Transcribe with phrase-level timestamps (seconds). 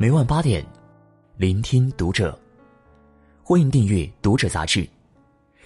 [0.00, 0.64] 每晚八点，
[1.36, 2.38] 聆听读者。
[3.42, 4.88] 欢迎订阅《读者》杂志，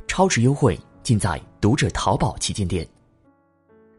[0.07, 2.89] 超值优惠尽在《读者》淘宝旗舰店。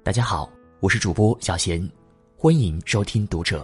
[0.01, 0.49] 大家好，
[0.79, 1.87] 我是主播小贤，
[2.35, 3.61] 欢迎收听《读者》。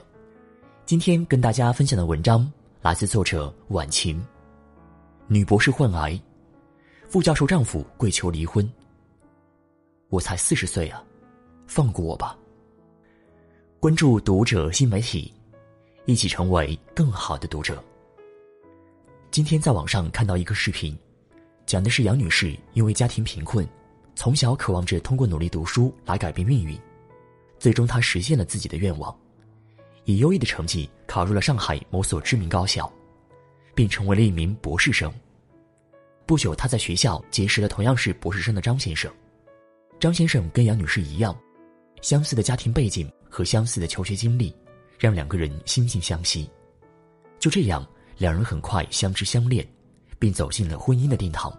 [0.86, 2.48] 今天跟大家分享的文章
[2.84, 4.24] 来自作者晚晴。
[5.26, 6.22] 女博士患癌，
[7.08, 8.72] 副教授丈夫跪求离婚。
[10.10, 11.04] 我才四十岁啊，
[11.66, 12.38] 放过我吧。
[13.80, 15.34] 关注《读者》新媒体。
[16.10, 17.84] 一起成为更好的读者。
[19.30, 20.98] 今天在网上看到一个视频，
[21.68, 23.63] 讲的是杨女士因为家庭贫困，
[24.16, 26.76] 从小渴望着通过努力读书来改变命运，
[27.59, 29.16] 最终她实现了自己的愿望，
[30.05, 32.91] 以优异的成绩考入了上海某所知名高校，
[33.76, 35.13] 并成为了一名博士生。
[36.26, 39.13] 不久，她在学校结识了同样是博士生的张先生。
[39.99, 41.40] 张先生跟杨女士一样，
[42.02, 44.52] 相似的家庭背景和相似的求学经历。
[44.99, 46.48] 让两个人惺惺相惜，
[47.40, 49.65] 就这样，两人很快相知相恋，
[50.20, 51.57] 并走进了婚姻的殿堂。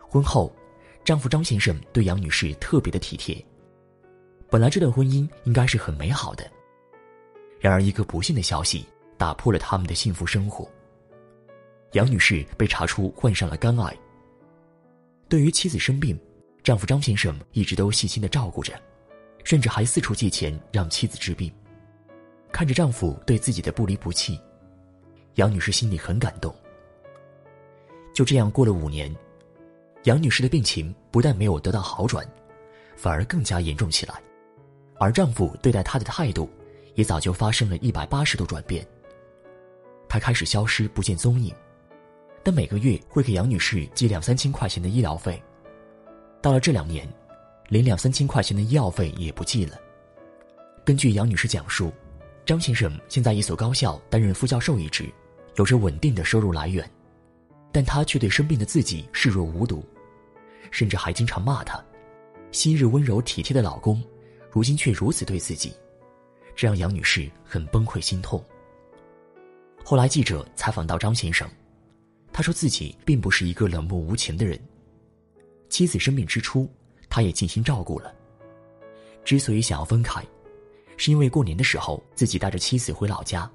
[0.00, 0.54] 婚后，
[1.02, 3.42] 丈夫张先生对杨女士特别的体贴。
[4.50, 6.48] 本来这段婚姻应该是很美好的，
[7.58, 8.84] 然而一个不幸的消息
[9.16, 10.70] 打破了他们的幸福生活。
[11.92, 13.96] 杨女士被查出患上了肝癌。
[15.26, 16.18] 对于妻子生病，
[16.62, 18.78] 丈夫张先生一直都细心的照顾着，
[19.42, 21.50] 甚至还四处借钱让妻子治病。
[22.52, 24.40] 看着丈夫对自己的不离不弃，
[25.34, 26.54] 杨女士心里很感动。
[28.14, 29.14] 就这样过了五年，
[30.04, 32.26] 杨女士的病情不但没有得到好转，
[32.96, 34.14] 反而更加严重起来，
[34.98, 36.48] 而丈夫对待她的态度
[36.94, 38.86] 也早就发生了一百八十度转变。
[40.08, 41.54] 他开始消失不见踪影，
[42.42, 45.42] 但每个月会给杨女士寄两三千块钱的医疗费。
[46.40, 47.06] 到了这两年，
[47.68, 49.76] 连两三千块钱的医药费也不寄了。
[50.86, 51.92] 根据杨女士讲述。
[52.46, 55.12] 张先生现在一所高校担任副教授一职，
[55.56, 56.88] 有着稳定的收入来源，
[57.72, 59.84] 但他却对生病的自己视若无睹，
[60.70, 61.84] 甚至还经常骂他。
[62.52, 64.00] 昔日温柔体贴的老公，
[64.48, 65.74] 如今却如此对自己，
[66.54, 68.42] 这让杨女士很崩溃心痛。
[69.84, 71.50] 后来记者采访到张先生，
[72.32, 74.56] 他说自己并不是一个冷漠无情的人，
[75.68, 76.70] 妻子生病之初，
[77.10, 78.14] 他也尽心照顾了。
[79.24, 80.24] 之所以想要分开。
[80.96, 83.50] 是因为过年的时候自己带着妻子回老家，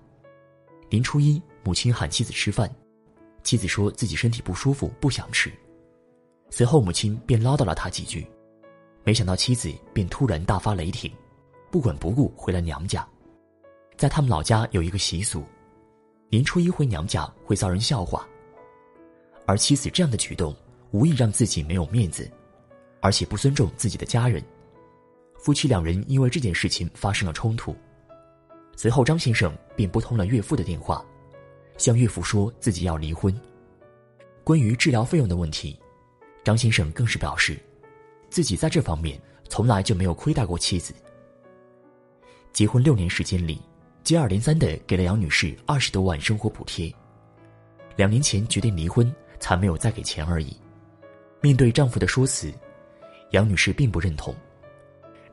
[0.90, 2.69] 年初一母亲喊妻子吃饭，
[3.44, 5.52] 妻子说自己身体不舒服不想吃，
[6.50, 8.28] 随后母亲便唠叨了他几句，
[9.03, 11.12] 没想到妻子便突然大发雷霆，
[11.72, 13.07] 不管不顾回了娘家。
[13.97, 15.44] 在他们老家有一个习俗，
[16.29, 18.28] 年初一回娘家会遭人笑话，
[19.46, 20.56] 而妻子这样的举动
[20.91, 22.29] 无意让自己没有面子，
[23.02, 24.44] 而且不尊重自己的家人。
[25.41, 27.75] 夫妻两人因为这件事情发生了冲突，
[28.75, 31.03] 随后张先生便拨通了岳父的电话，
[31.78, 33.35] 向岳父说自己要离婚。
[34.44, 35.79] 关于治疗费用的问题，
[36.44, 37.59] 张先生更是表示，
[38.29, 39.19] 自己在这方面
[39.50, 40.94] 从来就没有亏待过妻子。
[42.53, 43.59] 结婚六年时间里，
[44.03, 46.94] 接二连三的给了杨女士二十多万生活补贴，
[47.96, 50.56] 两年前决定离婚才没有再给钱而已。
[51.41, 52.53] 面对丈夫的说辞，
[53.31, 54.35] 杨女士并不认同。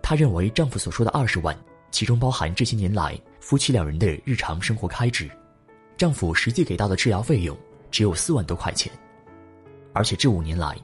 [0.08, 1.54] 她认为丈夫所说的二十万，
[1.90, 5.30] 其中包含这些年来夫妻两人的日常生活开支，
[5.98, 7.54] 丈夫实际给到的治疗费用
[7.90, 8.90] 只有四万多块钱，
[9.92, 10.74] 而且这五年来，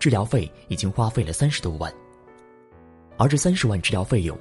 [0.00, 1.94] 治疗费已经花费了三十多万，
[3.16, 4.36] 而这三十万治疗费用，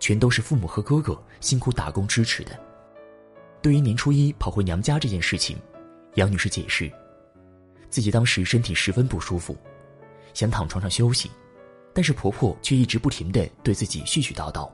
[0.00, 2.58] 全都是父母和哥哥辛苦打工支持的。
[3.60, 5.54] 对于年初一跑回娘家这件事情，
[6.14, 6.90] 杨女士解释，
[7.90, 9.54] 自己当时身体十分不舒服，
[10.32, 11.30] 想躺床上休息。
[11.96, 14.70] 但是婆婆却一直不停的对自己絮絮叨叨，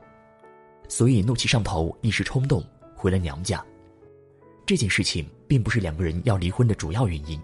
[0.89, 2.61] 所以怒气上头，一时冲动
[2.97, 3.65] 回了娘家。
[4.67, 7.41] 这件事情并不是两个人要离婚的主要原因，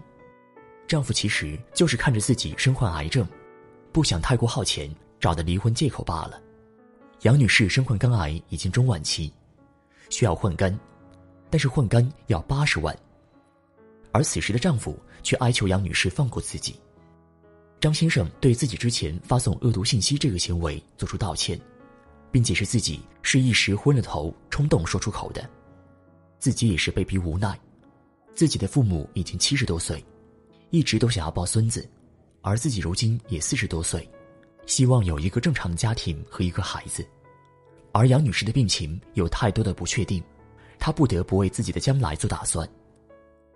[0.85, 3.25] 丈夫其实就是看着自己身患癌症，
[3.93, 6.41] 不想太过耗钱，找的离婚借口罢了。
[7.21, 9.31] 杨女士身患肝癌已经中晚期，
[10.09, 10.77] 需要换肝，
[11.49, 12.93] 但是换肝要八十万，
[14.11, 16.75] 而此时的丈夫却哀求杨女士放过自己。
[17.79, 21.59] 张先生对自己之前发送恶毒信息这个行为做出道歉，
[22.29, 25.49] 并解释自己是一时昏了头，冲动说出口的，
[26.39, 27.57] 自己也是被逼无奈。
[28.35, 30.03] 自己的父母已经七十多岁，
[30.71, 31.89] 一直都想要抱孙子，
[32.41, 34.09] 而自己如今也四十多岁，
[34.65, 37.05] 希望有一个正常的家庭和一个孩子。
[37.93, 40.21] 而杨女士的病情有太多的不确定，
[40.77, 42.69] 她不得不为自己的将来做打算。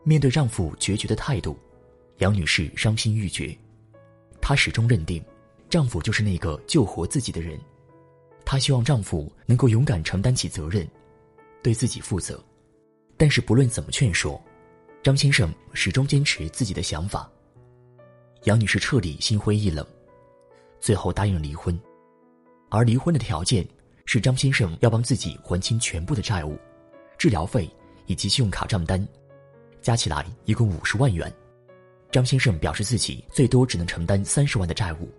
[0.03, 1.57] 面对丈夫决绝的态度，
[2.19, 3.55] 杨女士伤心欲绝。
[4.45, 5.23] 她始终认定，
[5.69, 7.57] 丈夫就是那个救活自己的人。
[8.43, 10.85] 她希望丈夫能够勇敢承担起责任，
[11.61, 12.43] 对自己负责。
[13.15, 14.39] 但是不论怎么劝说，
[15.01, 17.31] 张先生始终坚持自己的想法。
[18.43, 19.87] 杨女士彻底心灰意冷，
[20.81, 21.79] 最后答应离婚，
[22.67, 23.65] 而离婚的条件
[24.03, 26.59] 是张先生要帮自己还清全部的债务、
[27.17, 27.73] 治疗费
[28.07, 29.07] 以及信用卡账单，
[29.81, 31.33] 加起来一共五十万元。
[32.13, 35.09] 张先生表示自己最多只能承担三十万的债务。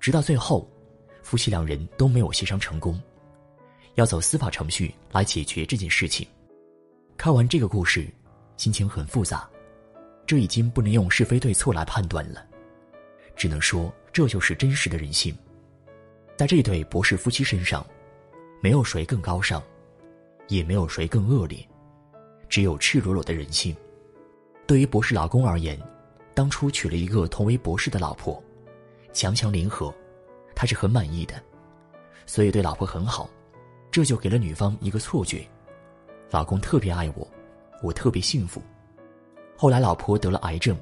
[0.00, 0.68] 直到最后，
[1.22, 3.00] 夫妻两人都没有协商成功，
[3.94, 6.26] 要走司法程序来解决这件事情。
[7.16, 8.08] 看完这个故事，
[8.56, 9.48] 心情很复杂。
[10.26, 12.44] 这已经不能用是非对错来判断了，
[13.36, 15.32] 只能说这就是真实的人性。
[16.36, 17.86] 在这对博士夫妻身上，
[18.60, 19.62] 没有谁更高尚，
[20.48, 21.64] 也没有谁更恶劣，
[22.48, 23.76] 只有赤裸裸的人性。
[24.68, 25.80] 对于博士老公而言，
[26.34, 28.38] 当初娶了一个同为博士的老婆，
[29.14, 29.92] 强强联合，
[30.54, 31.42] 他是很满意的，
[32.26, 33.30] 所以对老婆很好，
[33.90, 35.48] 这就给了女方一个错觉：
[36.30, 37.26] 老公特别爱我，
[37.82, 38.60] 我特别幸福。
[39.56, 40.76] 后来老婆得了癌症，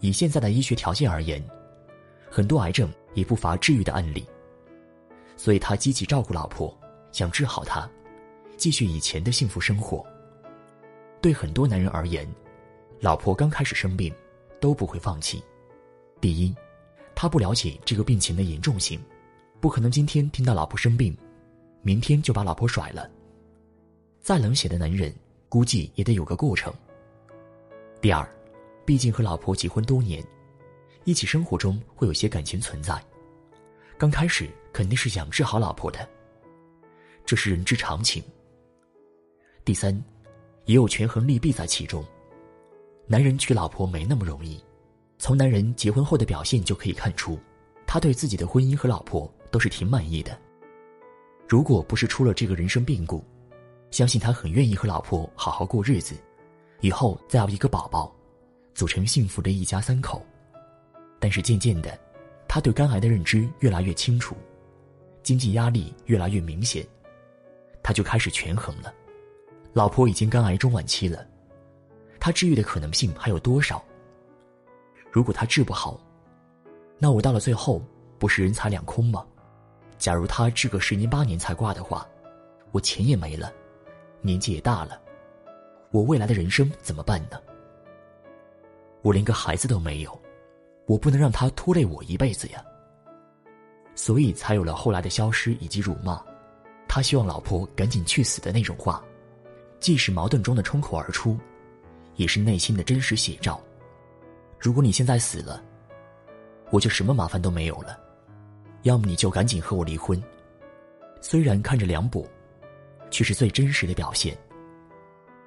[0.00, 1.40] 以现在的医学条件而言，
[2.28, 4.26] 很多癌症也不乏治愈的案例，
[5.36, 6.76] 所以他积极照顾老婆，
[7.12, 7.88] 想治好她，
[8.56, 10.04] 继续以前的幸福生活。
[11.20, 12.28] 对很多男人而言，
[13.04, 14.10] 老婆刚开始生病，
[14.58, 15.44] 都不会放弃。
[16.22, 16.54] 第一，
[17.14, 18.98] 他不了解这个病情的严重性，
[19.60, 21.14] 不可能今天听到老婆生病，
[21.82, 23.10] 明天就把老婆甩了。
[24.22, 25.14] 再冷血的男人，
[25.50, 26.72] 估计也得有个过程。
[28.00, 28.26] 第二，
[28.86, 30.24] 毕竟和老婆结婚多年，
[31.04, 32.98] 一起生活中会有些感情存在，
[33.98, 36.08] 刚开始肯定是想治好老婆的，
[37.26, 38.24] 这是人之常情。
[39.62, 39.94] 第三，
[40.64, 42.02] 也有权衡利弊在其中。
[43.06, 44.62] 男人娶老婆没那么容易，
[45.18, 47.38] 从男人结婚后的表现就可以看出，
[47.86, 50.38] 他对自己的婚姻和老婆都是挺满意的。
[51.46, 53.22] 如果不是出了这个人生变故，
[53.90, 56.14] 相信他很愿意和老婆好好过日子，
[56.80, 58.10] 以后再要一个宝宝，
[58.74, 60.24] 组成幸福的一家三口。
[61.20, 61.98] 但是渐渐的，
[62.48, 64.34] 他对肝癌的认知越来越清楚，
[65.22, 66.86] 经济压力越来越明显，
[67.82, 68.92] 他就开始权衡了。
[69.74, 71.26] 老婆已经肝癌中晚期了。
[72.24, 73.84] 他治愈的可能性还有多少？
[75.12, 76.00] 如果他治不好，
[76.98, 77.82] 那我到了最后
[78.18, 79.26] 不是人财两空吗？
[79.98, 82.08] 假如他治个十年八年才挂的话，
[82.72, 83.52] 我钱也没了，
[84.22, 84.98] 年纪也大了，
[85.90, 87.38] 我未来的人生怎么办呢？
[89.02, 90.18] 我连个孩子都没有，
[90.86, 92.64] 我不能让他拖累我一辈子呀。
[93.94, 96.24] 所以才有了后来的消失以及辱骂，
[96.88, 99.04] 他希望老婆赶紧去死的那种话，
[99.78, 101.38] 既是矛盾中的冲口而出。
[102.16, 103.60] 也是内心的真实写照。
[104.58, 105.62] 如果你现在死了，
[106.70, 107.98] 我就什么麻烦都没有了；
[108.82, 110.22] 要么你就赶紧和我离婚。
[111.20, 112.26] 虽然看着凉薄，
[113.10, 114.36] 却是最真实的表现。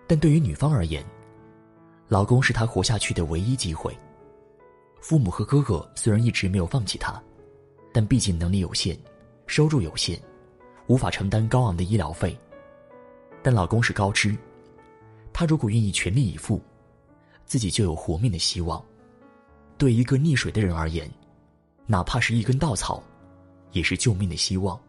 [0.05, 1.05] 但对于女方而言，
[2.07, 3.97] 老公是她活下去的唯一机会。
[5.01, 7.21] 父母和哥哥虽然一直没有放弃她，
[7.93, 8.97] 但毕竟能力有限，
[9.45, 10.19] 收入有限，
[10.87, 12.37] 无法承担高昂的医疗费。
[13.43, 14.35] 但老公是高知。
[15.39, 16.59] 他如果愿意全力以赴，
[17.45, 18.83] 自己就有活命的希望。
[19.77, 21.07] 对一个溺水的人而言，
[21.85, 23.03] 哪怕是一根稻草，
[23.71, 24.81] 也是救命的希望。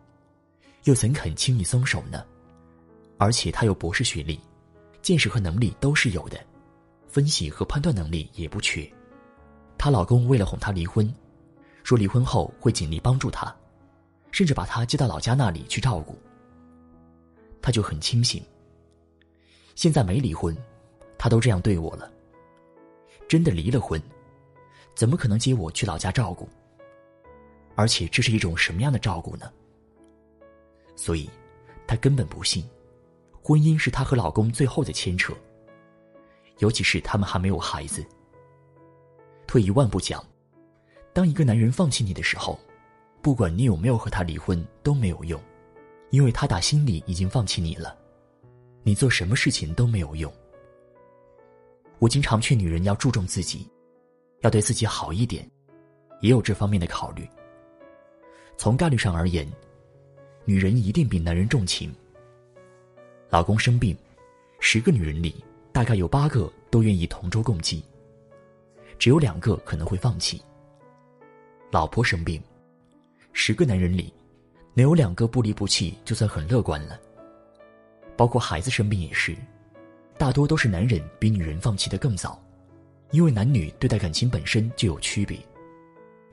[0.85, 2.25] 又怎肯轻易松手呢？
[3.19, 4.41] 而且他有博士学历，
[5.03, 6.41] 见识和能力都是有的，
[7.07, 8.91] 分析和判断能力也不缺。
[9.77, 11.15] 她老公为了哄她离婚，
[11.85, 13.55] 说离婚后会尽力帮助她，
[14.31, 16.19] 甚至把她接到老家那里去照顾。
[17.61, 18.43] 她就很清醒。
[19.79, 20.57] 现在没离婚，
[21.17, 22.11] 他都这样对我了。
[23.29, 24.03] 真的离了婚，
[24.93, 26.49] 怎么可能接我去老家照顾？
[27.77, 29.53] 而且这是一种什么样的照顾呢？
[30.97, 31.31] 所以，
[31.87, 32.69] 她根本不信，
[33.41, 35.33] 婚姻是她和老公最后的牵扯。
[36.59, 38.05] 尤其是他们还没有孩子。
[39.47, 40.21] 退一万步讲，
[41.13, 42.59] 当一个男人放弃你的时候，
[43.23, 45.41] 不管你有没有和他离婚都没有用，
[46.11, 47.97] 因为他打心里已经放弃你了。
[48.83, 50.33] 你做什么事情都没有用。
[51.99, 53.69] 我经常劝女人要注重自己，
[54.41, 55.49] 要对自己好一点，
[56.21, 57.29] 也有这方面的考虑。
[58.57, 59.47] 从概率上而言，
[60.45, 61.93] 女人一定比男人重情。
[63.31, 63.97] 老公生病，
[64.61, 65.35] 十个女人里
[65.73, 67.85] 大概有八个都愿意同舟共济，
[68.99, 70.41] 只有两个可能会放弃。
[71.71, 72.43] 老婆生病，
[73.33, 74.13] 十个男人里
[74.73, 76.99] 能有两个不离不弃，就算很乐观了。
[78.19, 79.33] 包括孩子生病也是，
[80.19, 82.37] 大多都是男人比女人放弃的更早，
[83.13, 85.39] 因为男女对待感情本身就有区别。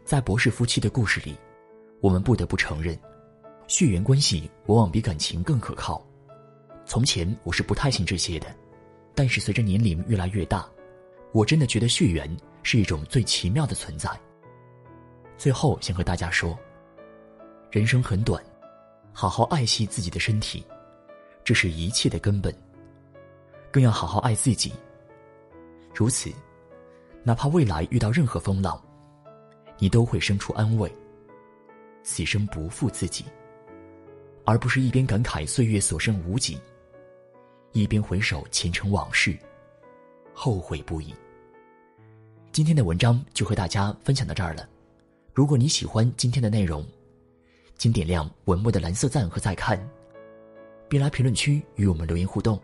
[0.04, 1.38] 在博士夫妻的故事里，
[2.02, 2.98] 我们不得不承认，
[3.68, 6.04] 血缘关系往往比感情更可靠。
[6.88, 8.48] 从前我是不太信这些的，
[9.14, 10.68] 但是随着年龄越来越大，
[11.34, 14.10] 我真的觉得血缘是一种最奇妙的存在。
[15.38, 16.58] 最后，想和大家说，
[17.70, 18.44] 人生很短，
[19.14, 20.66] 好好爱惜自己的身体，
[21.46, 22.54] 这是一切的根本。
[23.72, 24.74] 更要好好爱自己。
[25.94, 26.30] 如此，
[27.24, 28.82] 哪怕未来遇到任何风浪，
[29.78, 30.92] 你都会生出安慰。
[32.04, 33.26] 此生不负自己，
[34.46, 36.60] 而不是一边感慨岁月所剩无几，
[37.72, 39.38] 一边回首前尘往事，
[40.34, 41.14] 后悔不已。
[42.52, 44.70] 今天的文章就和大家分享到这儿了。
[45.34, 46.86] 如果你喜欢今天的内容，
[47.78, 49.78] 请点亮文末的蓝色赞和再看，
[50.88, 52.60] 并来评论区与我们留言互动。